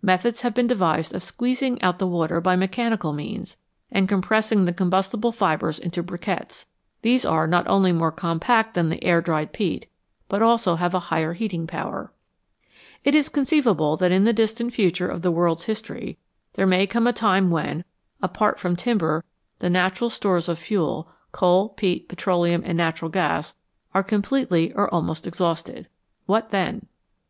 [0.00, 3.58] Methods have been devised of squeezing out the water by mechanical means,
[3.92, 6.64] and compressing the combustible fibres into briquettes;
[7.02, 9.86] these are not only more compact than the air dried peat,
[10.26, 12.10] but have also a higher heating power.
[13.04, 16.16] It is conceivable that in the distant future of the world's history
[16.54, 17.84] there may come a time when,
[18.22, 19.22] apart from timber,
[19.58, 23.52] the natural stores of fuel coal, peat, petroleum, and natural gas
[23.92, 25.88] are completely or almost exhausted.
[26.24, 26.86] What then?